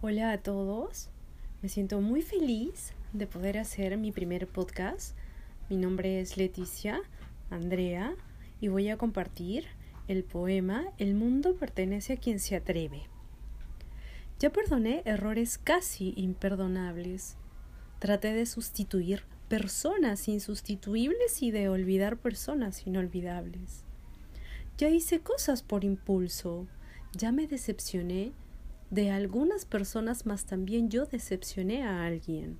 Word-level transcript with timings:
Hola 0.00 0.30
a 0.30 0.38
todos, 0.38 1.08
me 1.60 1.68
siento 1.68 2.00
muy 2.00 2.22
feliz 2.22 2.92
de 3.12 3.26
poder 3.26 3.58
hacer 3.58 3.96
mi 3.96 4.12
primer 4.12 4.46
podcast. 4.46 5.16
Mi 5.68 5.76
nombre 5.76 6.20
es 6.20 6.36
Leticia 6.36 7.00
Andrea 7.50 8.14
y 8.60 8.68
voy 8.68 8.90
a 8.90 8.96
compartir 8.96 9.66
el 10.06 10.22
poema 10.22 10.84
El 10.98 11.16
mundo 11.16 11.56
pertenece 11.56 12.12
a 12.12 12.16
quien 12.16 12.38
se 12.38 12.54
atreve. 12.54 13.08
Ya 14.38 14.50
perdoné 14.50 15.02
errores 15.04 15.58
casi 15.58 16.14
imperdonables. 16.16 17.36
Traté 17.98 18.32
de 18.34 18.46
sustituir 18.46 19.24
personas 19.48 20.28
insustituibles 20.28 21.42
y 21.42 21.50
de 21.50 21.68
olvidar 21.68 22.18
personas 22.18 22.86
inolvidables. 22.86 23.82
Ya 24.76 24.90
hice 24.90 25.18
cosas 25.18 25.64
por 25.64 25.82
impulso. 25.82 26.68
Ya 27.16 27.32
me 27.32 27.48
decepcioné 27.48 28.30
de 28.90 29.10
algunas 29.10 29.64
personas, 29.64 30.26
más 30.26 30.44
también 30.44 30.88
yo 30.90 31.06
decepcioné 31.06 31.84
a 31.84 32.04
alguien. 32.04 32.58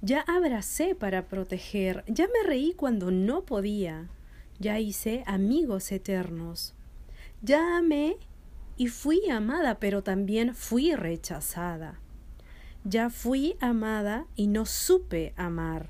Ya 0.00 0.20
abracé 0.20 0.94
para 0.94 1.28
proteger, 1.28 2.04
ya 2.08 2.26
me 2.26 2.46
reí 2.46 2.74
cuando 2.74 3.10
no 3.10 3.44
podía, 3.44 4.08
ya 4.58 4.78
hice 4.80 5.22
amigos 5.26 5.92
eternos. 5.92 6.74
Ya 7.40 7.78
amé 7.78 8.16
y 8.76 8.88
fui 8.88 9.28
amada, 9.30 9.78
pero 9.78 10.02
también 10.02 10.54
fui 10.54 10.94
rechazada. 10.94 12.00
Ya 12.84 13.10
fui 13.10 13.56
amada 13.60 14.26
y 14.34 14.48
no 14.48 14.66
supe 14.66 15.32
amar. 15.36 15.88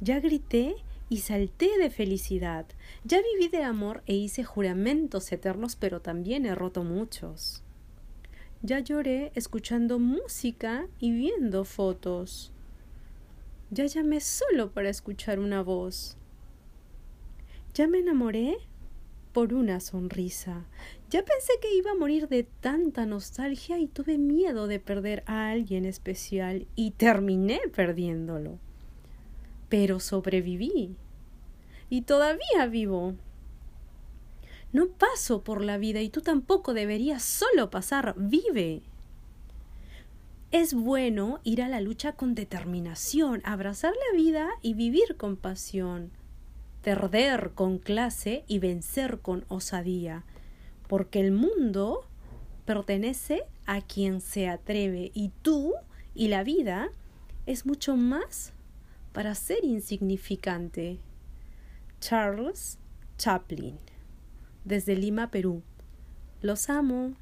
Ya 0.00 0.20
grité 0.20 0.76
y 1.14 1.18
salté 1.18 1.78
de 1.78 1.90
felicidad. 1.90 2.66
Ya 3.04 3.22
viví 3.22 3.46
de 3.46 3.62
amor 3.62 4.02
e 4.06 4.14
hice 4.14 4.42
juramentos 4.42 5.30
eternos, 5.30 5.76
pero 5.76 6.00
también 6.00 6.44
he 6.44 6.56
roto 6.56 6.82
muchos. 6.82 7.62
Ya 8.62 8.80
lloré 8.80 9.30
escuchando 9.36 10.00
música 10.00 10.88
y 10.98 11.12
viendo 11.12 11.64
fotos. 11.64 12.52
Ya 13.70 13.86
llamé 13.86 14.20
solo 14.20 14.72
para 14.72 14.88
escuchar 14.88 15.38
una 15.38 15.62
voz. 15.62 16.16
Ya 17.74 17.86
me 17.86 18.00
enamoré 18.00 18.56
por 19.32 19.54
una 19.54 19.78
sonrisa. 19.78 20.66
Ya 21.10 21.24
pensé 21.24 21.52
que 21.62 21.76
iba 21.76 21.92
a 21.92 21.94
morir 21.94 22.26
de 22.26 22.42
tanta 22.42 23.06
nostalgia 23.06 23.78
y 23.78 23.86
tuve 23.86 24.18
miedo 24.18 24.66
de 24.66 24.80
perder 24.80 25.22
a 25.26 25.50
alguien 25.50 25.84
especial 25.84 26.66
y 26.74 26.90
terminé 26.90 27.60
perdiéndolo 27.72 28.58
pero 29.74 29.98
sobreviví. 29.98 30.94
Y 31.90 32.02
todavía 32.02 32.66
vivo. 32.70 33.14
No 34.72 34.88
paso 34.88 35.44
por 35.44 35.62
la 35.62 35.78
vida 35.78 36.00
y 36.00 36.08
tú 36.08 36.20
tampoco 36.20 36.74
deberías 36.74 37.22
solo 37.22 37.70
pasar, 37.70 38.14
vive. 38.16 38.82
Es 40.50 40.74
bueno 40.74 41.40
ir 41.44 41.62
a 41.62 41.68
la 41.68 41.80
lucha 41.80 42.12
con 42.12 42.34
determinación, 42.34 43.40
abrazar 43.44 43.92
la 43.92 44.16
vida 44.16 44.50
y 44.62 44.74
vivir 44.74 45.16
con 45.16 45.36
pasión, 45.36 46.10
perder 46.82 47.52
con 47.54 47.78
clase 47.78 48.44
y 48.46 48.58
vencer 48.58 49.20
con 49.20 49.44
osadía, 49.48 50.24
porque 50.88 51.20
el 51.20 51.32
mundo 51.32 52.06
pertenece 52.64 53.44
a 53.66 53.80
quien 53.80 54.20
se 54.20 54.48
atreve 54.48 55.10
y 55.14 55.30
tú 55.42 55.72
y 56.14 56.28
la 56.28 56.44
vida 56.44 56.90
es 57.46 57.66
mucho 57.66 57.96
más 57.96 58.52
para 59.12 59.34
ser 59.34 59.64
insignificante. 59.64 60.98
Charles 62.06 62.78
Chaplin, 63.16 63.78
desde 64.62 64.94
Lima, 64.94 65.30
Perú. 65.30 65.62
Los 66.42 66.68
amo. 66.68 67.14